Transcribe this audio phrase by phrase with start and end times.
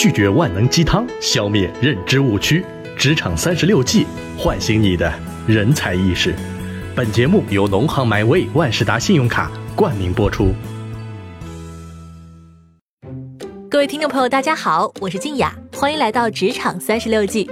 [0.00, 2.64] 拒绝万能鸡汤，消灭认知误区。
[2.96, 5.12] 职场三十六计，唤醒你的
[5.46, 6.34] 人才意识。
[6.94, 10.54] 本节目由农行 MyWay 万事达信用卡冠名播出。
[13.68, 17.50] 各位听众朋友，大家好，我是静雅，欢迎来到职场三十六计。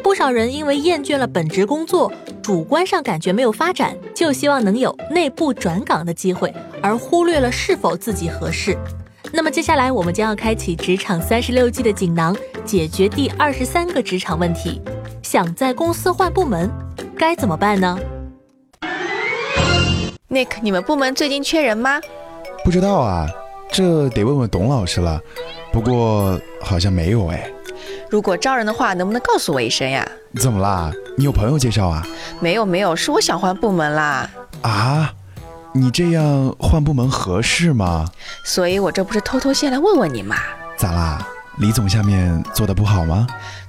[0.00, 8.78] 不少人因为厌倦了本职工作，主观上感觉没有发展，就希望能有内部转岗的机会，而忽略了是否自己合适。
[9.32, 14.82] 那么接下来我们将要开启职场三十六计的锦囊，解决第二十三个职场问题：
[15.22, 16.68] 想在公司换部门，
[17.16, 17.98] 该怎么办呢
[20.28, 22.00] ？Nick，你们部门最近缺人吗？
[22.64, 23.28] 不知道啊，
[23.70, 25.20] 这得问问董老师了。
[25.72, 27.48] 不过好像没有哎。
[28.10, 30.06] 如果招人的话，能不能告诉我一声呀？
[30.40, 30.92] 怎么啦？
[31.16, 32.04] 你有朋友介绍啊？
[32.40, 34.28] 没有没有，是我想换部门啦。
[34.62, 35.14] 啊？
[35.72, 38.06] 你这样换部门合适吗？
[38.44, 40.36] 所以我这不是偷偷先来问问你嘛？
[40.76, 41.24] 咋啦？
[41.58, 43.26] 李总下面做的不好吗？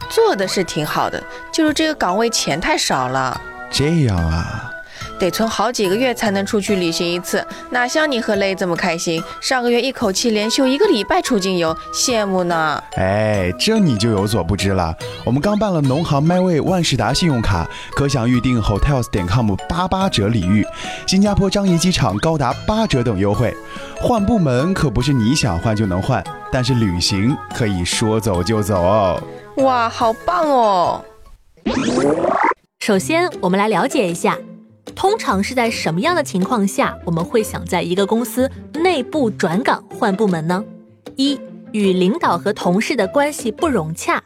[0.09, 3.39] 做的是挺好的，就是这个岗位钱太少了。
[3.69, 4.71] 这样啊。
[5.21, 12.83] 得存好几个月才能出去旅行一次，哪像你和雷这么开心，上个月一口气连休一个礼拜出境游，羡慕呢。
[12.95, 20.65] 哎，这你就有所不知了，我们刚办了农行 MyWay 万事达信用卡，可享预订 Hotels 点 com 八八折礼遇，
[21.05, 23.55] 新加坡樟宜机场高达八折等优惠。
[24.01, 29.21] 换部门可不是你想换就能换，但是旅行可以说走就走哦。
[29.57, 31.05] 哇，好棒哦！
[32.79, 34.35] 首先，我们来了解一下。
[34.95, 40.63] 通常是在什么样的情况下，我们会想在一个公司内部转岗换部门呢？
[41.15, 41.39] 一
[41.71, 44.21] 与领导和同事的关系不融洽，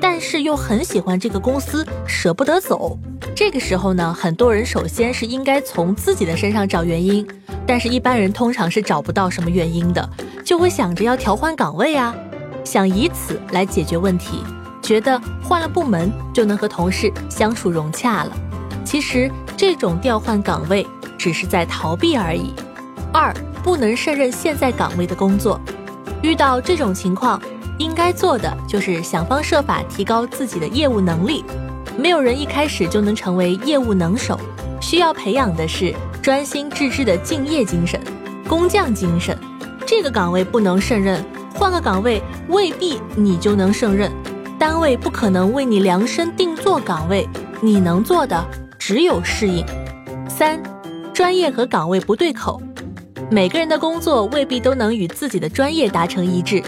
[0.00, 2.98] 但是又很喜欢这个公司，舍不得走。
[3.34, 7.26] 这个时候呢，很多人首先是应该从自己的身上找原因，
[7.66, 10.08] 但是一般人通常是找不到什么原因的，
[10.44, 12.14] 就会想着要调换岗位啊，
[12.64, 14.42] 想以此来解决问题，
[14.82, 18.32] 觉得换了部门就能和同事相处融洽了。
[18.84, 20.86] 其实这种调换岗位
[21.18, 22.54] 只是在逃避而已。
[23.12, 23.30] 二，
[23.62, 25.60] 不能胜任现在岗位的工作。
[26.22, 27.38] 遇到这种情况，
[27.76, 31.44] 应该做的就是想方设法提高自己的业务能力。
[31.94, 34.40] 没有人一开始就能成为业务能手，
[34.80, 38.00] 需要培养的是专心致志的敬业精神、
[38.48, 39.38] 工匠精神。
[39.84, 41.22] 这个岗位不能胜任，
[41.54, 44.10] 换个岗位未必你就能胜任。
[44.58, 47.28] 单位不可能为你量身定做岗位，
[47.60, 48.42] 你能做的。
[48.90, 49.64] 只有适应。
[50.28, 50.60] 三，
[51.14, 52.60] 专业和岗位不对口，
[53.30, 56.60] 每个人的工作未必都能与自己的专业达成一致。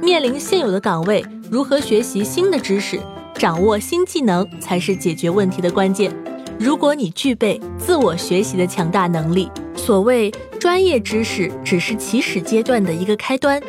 [0.00, 3.00] 面临现有的岗位，如何学习新的知识，
[3.34, 6.14] 掌握新技能，才是解决问题的关键。
[6.60, 10.30] 如果你具备自我学习的强大能力，所谓
[10.60, 13.60] 专业知识只是起始阶段的一个开端，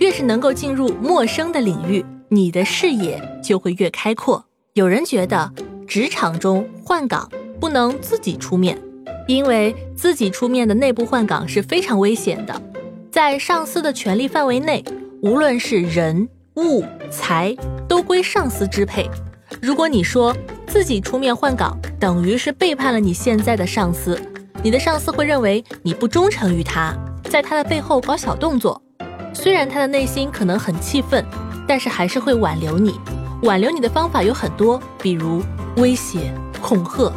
[0.00, 4.44] 越是能够进入陌生的领域，你的视野就会越开阔。
[4.74, 5.50] 有人觉得
[5.88, 7.26] 职场中换岗。
[7.60, 8.78] 不能自己出面，
[9.26, 12.62] 因为自己出面的内部换岗是非常危险的。
[13.10, 14.84] 在上司的权力范围内，
[15.22, 17.56] 无论是人物财
[17.88, 19.08] 都归上司支配。
[19.62, 24.20] 如果你说自己出面换岗，等于是背叛了你现在的上司，
[24.62, 26.94] 你的上司会认为你不忠诚于他，
[27.30, 28.80] 在他的背后搞小动作。
[29.32, 31.24] 虽然他的内心可能很气愤，
[31.66, 32.94] 但是还是会挽留你。
[33.42, 35.42] 挽留你的方法有很多，比如
[35.76, 37.12] 威胁、恐吓。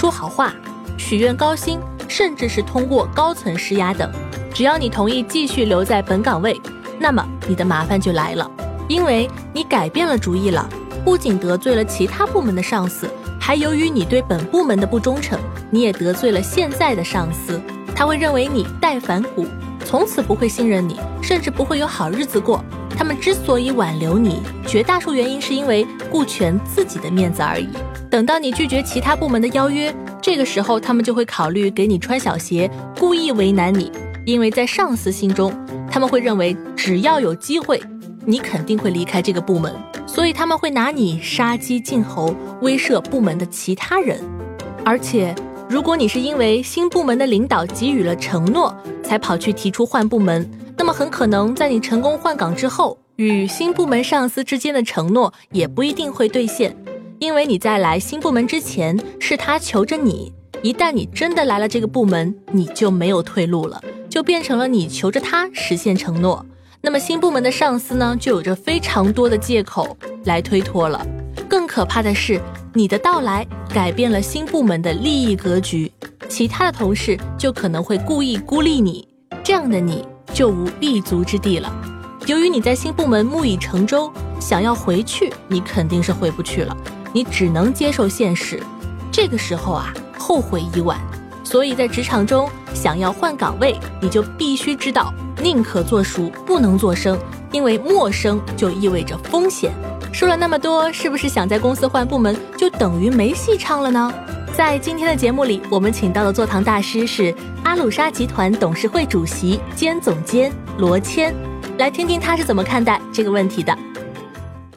[0.00, 0.54] 说好话、
[0.96, 1.78] 许愿高薪，
[2.08, 4.10] 甚至是通过高层施压等，
[4.50, 6.58] 只要你同意继续留在本岗位，
[6.98, 8.50] 那么你的麻烦就来了，
[8.88, 10.66] 因为你改变了主意了，
[11.04, 15.38] 不仅得罪了其他部门的上司，还由于你对本部门的不忠诚，
[15.70, 17.60] 你也得罪了现在的上司，
[17.94, 19.46] 他会认为你带反骨，
[19.84, 22.64] 从此不会信任你，甚至不会有好日子过。
[23.00, 27.66] 他们之所以挽留你，绝大数原因是因为顾全自己的面子而已。
[28.10, 29.90] 等到你拒绝其他部门的邀约，
[30.20, 33.90] 这个时候他们就会考虑给你穿小鞋，故意为难你。
[34.26, 35.50] 因为在上司心中，
[35.90, 37.82] 他们会认为只要有机会，
[38.26, 39.74] 你肯定会离开这个部门，
[40.06, 44.20] 所以他们会拿你杀鸡儆猴，威慑部门的其他人。
[44.84, 45.34] 而且，
[45.70, 50.46] 如果你是因为新部门的领导给予了承诺，才跑去提出换部门，
[50.80, 56.74] 那么很可能在你成功换岗之后，与新部门上司之间的承诺也不一定会兑现。
[57.18, 60.32] 因为你在来新部门之前是他求着你，
[60.62, 63.78] 一旦你真的来了这个部门，你就没有退路了，
[64.08, 66.46] 就变成了你求着他实现承诺。
[66.80, 69.94] 那么新部门的上司呢，就有着非常多的借口
[70.24, 71.06] 来推脱了。
[71.46, 72.40] 更可怕的是，
[72.72, 75.92] 你的到来改变了新部门的利益格局，
[76.26, 79.06] 其他的同事就可能会故意孤立你，
[79.44, 80.02] 这样的你
[80.40, 81.70] 就无立足之地了。
[82.24, 84.10] 由于你在新部门木已成舟。
[84.40, 86.74] 想要回去，你肯定是回不去了，
[87.12, 88.58] 你只能接受现实。
[89.12, 90.98] 这个时候啊，后悔已晚。
[91.44, 97.18] 所以在职场中，想要换岗位，你就必须知道，宁可做熟，不能做生，
[97.52, 99.70] 因为陌生就意味着风险。
[100.10, 104.10] 说了那么多，是不是想在公司换部门就等于没戏唱了呢？
[104.60, 107.34] 在今天的节目里，我们请到的座堂大师是
[107.64, 111.34] 阿鲁沙集团董事会主席兼总监罗谦，
[111.78, 113.74] 来听听他是怎么看待这个问题的。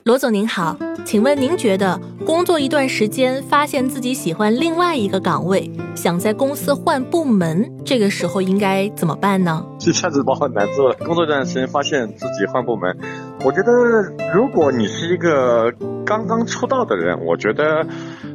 [0.05, 9.65] 罗总您好，请问您觉得工作一段时间，发现自己喜欢另外一个岗位，想在公司换部门，这个时候应该怎么办呢？
[9.81, 10.95] 一下子把我难住了。
[11.05, 12.97] 工作一段时间，发现自己换部门，
[13.43, 13.73] 我觉得
[14.33, 15.73] 如果你是一个
[16.05, 17.85] 刚刚出道的人，我觉得。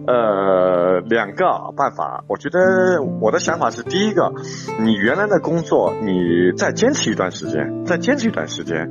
[0.08, 1.44] 呃，两个
[1.76, 4.32] 办法，我觉得我的想法是，第一个，
[4.80, 8.90] 你原来的工作，你再坚持一段时间，再坚持一段时间，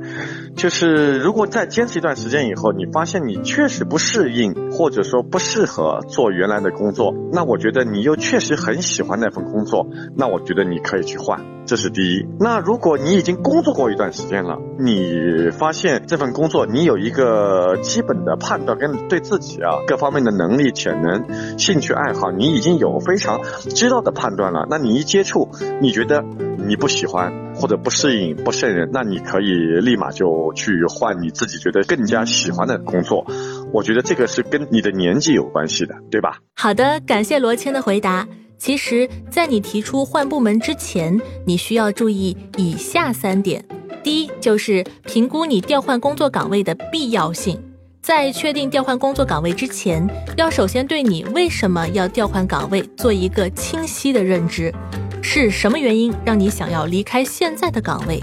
[0.54, 11.57] 就是如果再坚持一段时间以后，你发现你确实不适应，或者说不适合做原来的工作，那我觉得你又确实很喜欢那份工作，那我觉得你可以去换。
[11.68, 12.26] 这是第一。
[12.40, 23.42] 那如果你已经工作过一段时间了，你发现这份工作你有一个基本的判断跟对自己啊各方面的能力、潜能、兴趣爱好，你已经有非常
[23.74, 24.66] 知道的判断了。
[24.70, 25.50] 那你一接触，
[25.82, 26.24] 你觉得
[26.66, 33.26] 你不喜欢或者不适应、不胜任，那你可以立马就去换你自己觉得更加喜欢的工作。
[33.74, 36.38] 我觉得这个是跟你的年纪有关系的，对吧？
[36.54, 38.26] 好的，感谢罗谦的回答。
[38.58, 43.64] 其实，在你提出换部门之前，你需要注意以下三点：
[44.02, 47.56] 第一，就是评估你调换工作岗位的必要性；
[48.02, 50.04] 在确定调换工作岗位之前，
[50.36, 54.74] 要首先对你为什么要调换岗位做一个清晰的认知，
[55.22, 58.20] 是什么原因让你想要离开现在的岗位？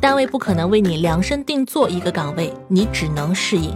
[0.00, 3.72] 单位不可能为你量身定做一个岗位，你只能适应。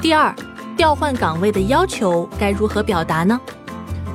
[0.00, 0.34] 第二，
[0.76, 3.38] 调换岗位的要求该如何表达呢？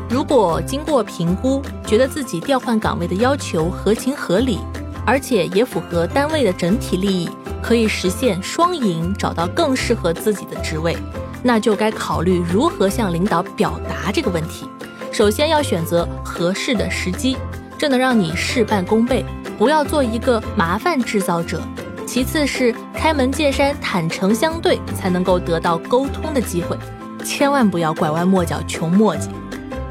[0.10, 4.60] 如果经过评估，觉得自己调换岗位的要求合情合理，
[5.06, 7.30] 而且也符合单位的整体利益，
[7.62, 10.96] 可以实现双赢，找到更适合自己的职位，
[11.44, 14.66] 那就该考虑如何向领导表达这个问题。
[15.12, 17.36] 首先要选择合适的时机，
[17.78, 19.26] 这能让你事半功倍，
[19.58, 21.62] 不要做一个麻烦制造者。
[22.06, 26.78] 其次是开门见山、坦诚相对，才能够得到沟通的机会，
[27.26, 29.28] 千万不要拐弯抹角、穷磨叽。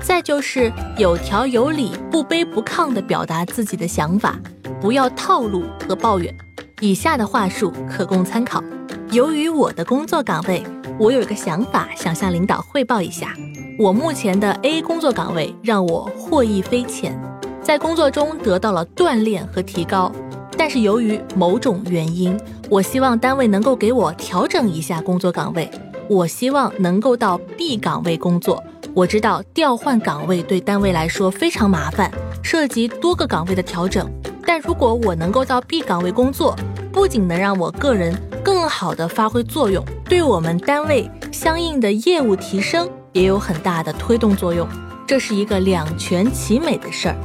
[0.06, 4.38] 再就是有条有理、不卑不亢地表达自己的想法，
[4.81, 6.32] 不要套路和抱怨。
[6.81, 8.62] 以下的话术可供参考。
[9.11, 10.62] 由于我的工作岗位，
[10.97, 13.35] 我有一个想法想向领导汇报一下。
[13.81, 17.20] 我目前的 A 工作岗位让我获益匪浅，
[17.61, 20.12] 在工作中得到了锻炼和提高。
[20.56, 22.38] 但是由于某种原因，
[22.70, 25.69] 我希望单位能够给我调整一下工作岗位。
[26.08, 28.62] 我希望能够到 B 岗位工作。
[28.96, 32.10] 我知道调换岗位对单位来说非常麻烦，
[32.43, 34.10] 涉及多个岗位的调整。
[34.46, 36.56] 但如果我能够到 B 岗位工作，
[36.90, 44.66] 不仅能让我个人更好的发挥作用，对我们单位相应的业务提升也有很大的推动作用。
[45.06, 47.16] 这是一个两全其美的事儿。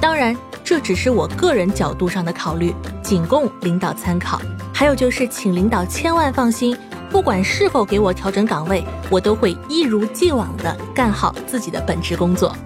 [0.00, 2.74] 当然，这只是我个人角度上的考虑，
[3.04, 4.42] 仅供领导参考。
[4.74, 6.76] 还有就是，请领导千万放心。
[7.10, 12.56] 不管是否给我调整岗位，我都会一如既往地干好自己的本职工作。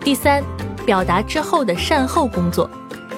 [0.00, 0.42] 第三，
[0.86, 2.68] 表达之后的善后工作，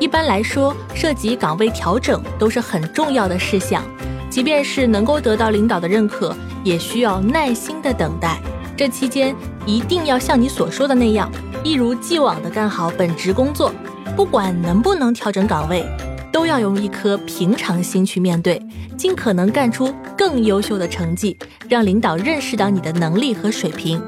[0.00, 3.82] 一般来说涉及岗位调整都是很重要的事项，
[4.28, 8.38] 即便是能够得到领导的认可，也需要耐心的等待。
[8.76, 11.30] 这期间一定要像你所说的那样，
[11.62, 13.72] 一如既往地干好本职工作。
[14.14, 15.86] 不管能不能调整岗位。
[16.32, 18.60] 都要用一颗平常心去面对，
[18.96, 21.36] 尽可能干出更优秀的成绩，
[21.68, 24.02] 让领导认识到你的能力和水平。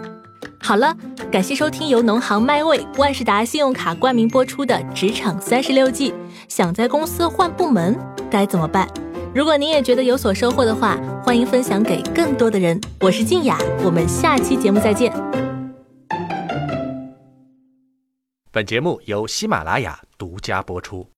[0.59, 0.97] 好了，
[1.31, 6.11] 感谢收听由农行麦味万事达信用卡冠名播出的《职场三十六计》。
[6.49, 7.95] 想在公司换部门
[8.31, 8.89] 该怎么办？
[9.35, 12.81] 如果您也觉得有所收获的话，欢迎分享给更多的人。
[13.01, 15.13] 我是静雅，我们下期节目再见。
[18.51, 21.07] 本节目由喜马拉雅独家播出。